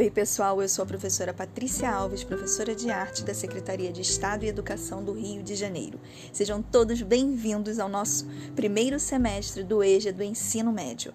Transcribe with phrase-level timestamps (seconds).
[0.00, 4.46] Oi, pessoal, eu sou a professora Patrícia Alves, professora de arte da Secretaria de Estado
[4.46, 6.00] e Educação do Rio de Janeiro.
[6.32, 8.26] Sejam todos bem-vindos ao nosso
[8.56, 11.12] primeiro semestre do EJA do Ensino Médio.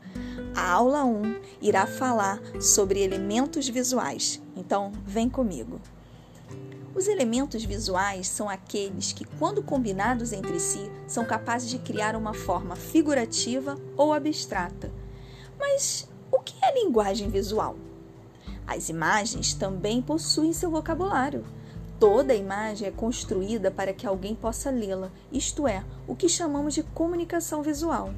[0.53, 5.81] A aula 1 irá falar sobre elementos visuais, então vem comigo.
[6.93, 12.35] Os elementos visuais são aqueles que, quando combinados entre si, são capazes de criar uma
[12.35, 14.91] forma figurativa ou abstrata.
[15.57, 17.75] Mas o que é linguagem visual?
[18.67, 21.45] As imagens também possuem seu vocabulário.
[21.99, 26.83] Toda imagem é construída para que alguém possa lê-la, isto é, o que chamamos de
[26.83, 28.11] comunicação visual.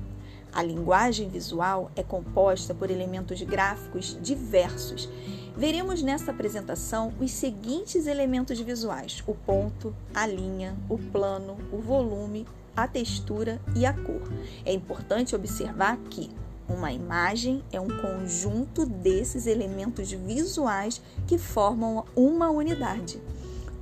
[0.51, 5.07] A linguagem visual é composta por elementos gráficos diversos.
[5.55, 12.47] Veremos nesta apresentação os seguintes elementos visuais: o ponto, a linha, o plano, o volume,
[12.75, 14.21] a textura e a cor.
[14.65, 16.31] É importante observar que
[16.69, 23.21] uma imagem é um conjunto desses elementos visuais que formam uma unidade.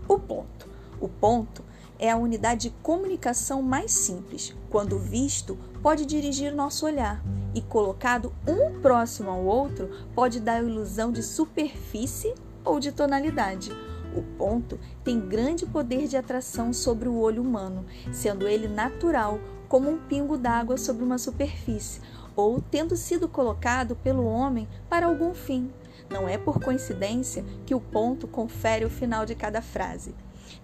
[0.08, 0.68] O ponto.
[1.02, 1.64] O ponto
[1.98, 4.56] é a unidade de comunicação mais simples.
[4.70, 10.64] Quando visto, pode dirigir nosso olhar e colocado um próximo ao outro, pode dar a
[10.64, 12.34] ilusão de superfície
[12.64, 13.72] ou de tonalidade.
[14.16, 19.90] O ponto tem grande poder de atração sobre o olho humano, sendo ele natural, como
[19.90, 22.00] um pingo d'água sobre uma superfície,
[22.36, 25.72] ou tendo sido colocado pelo homem para algum fim.
[26.10, 30.14] Não é por coincidência que o ponto confere o final de cada frase.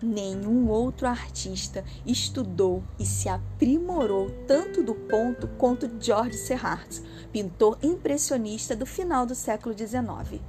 [0.01, 8.75] Nenhum outro artista estudou e se aprimorou tanto do ponto quanto George Serrat, pintor impressionista
[8.75, 10.41] do final do século XIX.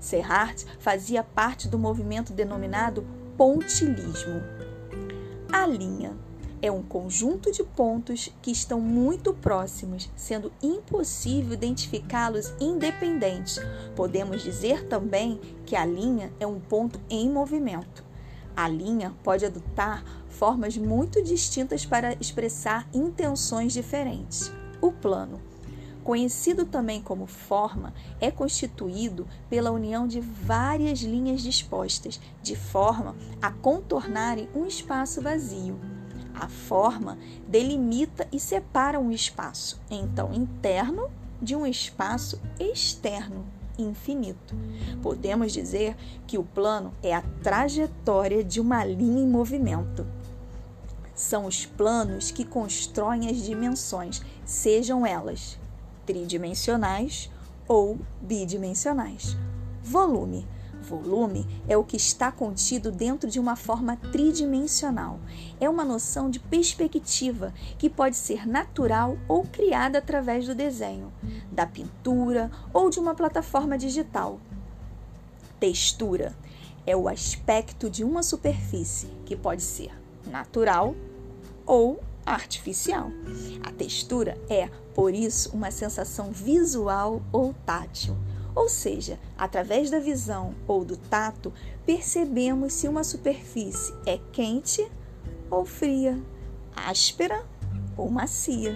[0.00, 4.42] Serrat fazia parte do movimento denominado pontilismo.
[5.52, 6.16] A linha
[6.62, 13.58] é um conjunto de pontos que estão muito próximos, sendo impossível identificá-los independentes.
[13.96, 18.04] Podemos dizer também que a linha é um ponto em movimento.
[18.56, 24.52] A linha pode adotar formas muito distintas para expressar intenções diferentes.
[24.80, 25.40] O plano,
[26.04, 33.50] conhecido também como forma, é constituído pela união de várias linhas dispostas, de forma a
[33.50, 35.91] contornarem um espaço vazio.
[36.34, 41.10] A forma delimita e separa um espaço, então interno,
[41.40, 43.44] de um espaço externo,
[43.78, 44.54] infinito.
[45.02, 50.06] Podemos dizer que o plano é a trajetória de uma linha em movimento.
[51.14, 55.58] São os planos que constroem as dimensões, sejam elas
[56.06, 57.30] tridimensionais
[57.68, 59.36] ou bidimensionais.
[59.82, 60.46] Volume
[60.82, 65.18] Volume é o que está contido dentro de uma forma tridimensional.
[65.60, 71.12] É uma noção de perspectiva que pode ser natural ou criada através do desenho,
[71.50, 74.40] da pintura ou de uma plataforma digital.
[75.58, 76.34] Textura
[76.84, 79.92] é o aspecto de uma superfície que pode ser
[80.26, 80.94] natural
[81.64, 83.10] ou artificial.
[83.62, 88.16] A textura é, por isso, uma sensação visual ou tátil
[88.54, 91.52] ou seja, através da visão ou do tato,
[91.86, 94.86] percebemos se uma superfície é quente
[95.50, 96.20] ou fria,
[96.74, 97.44] áspera
[97.96, 98.74] ou macia.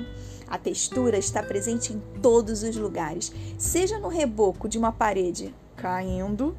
[0.49, 6.57] A textura está presente em todos os lugares, seja no reboco de uma parede caindo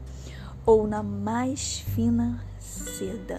[0.66, 3.38] ou na mais fina seda.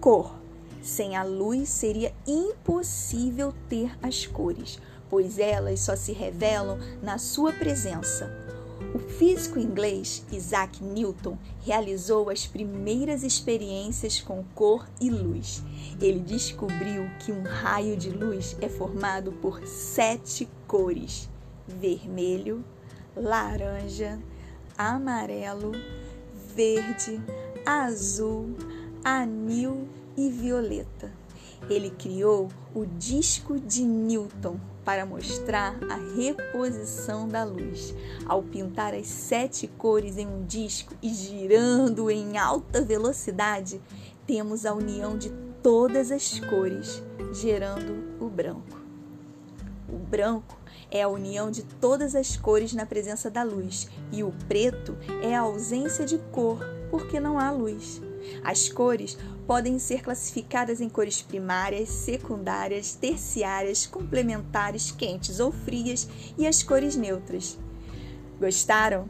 [0.00, 0.38] Cor.
[0.82, 4.80] Sem a luz seria impossível ter as cores
[5.10, 8.30] pois elas só se revelam na sua presença.
[8.94, 15.62] O físico inglês Isaac Newton realizou as primeiras experiências com cor e luz.
[16.00, 21.28] Ele descobriu que um raio de luz é formado por sete cores:
[21.68, 22.64] vermelho,
[23.14, 24.18] laranja,
[24.76, 25.72] amarelo,
[26.54, 27.20] verde,
[27.64, 28.56] azul,
[29.04, 31.12] anil e violeta.
[31.68, 37.94] Ele criou o disco de Newton para mostrar a reposição da luz.
[38.26, 43.80] Ao pintar as sete cores em um disco e girando em alta velocidade,
[44.26, 45.30] temos a união de
[45.62, 48.80] todas as cores, gerando o branco.
[49.88, 50.58] O branco
[50.90, 55.34] é a união de todas as cores na presença da luz, e o preto é
[55.34, 56.58] a ausência de cor,
[56.90, 58.00] porque não há luz.
[58.44, 66.46] As cores podem ser classificadas em cores primárias, secundárias, terciárias, complementares, quentes ou frias e
[66.46, 67.58] as cores neutras.
[68.38, 69.08] Gostaram?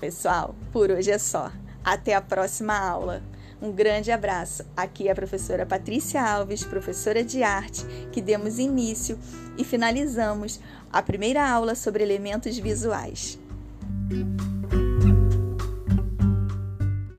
[0.00, 1.52] Pessoal, por hoje é só.
[1.84, 3.22] Até a próxima aula.
[3.60, 4.64] Um grande abraço.
[4.74, 9.18] Aqui é a professora Patrícia Alves, professora de arte, que demos início
[9.58, 10.60] e finalizamos
[10.90, 13.38] a primeira aula sobre elementos visuais.